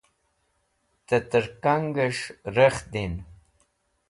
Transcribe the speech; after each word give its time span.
te 1.07 1.17
tirkang'esh 1.29 2.23
rekh 2.55 2.81
din 2.91 3.13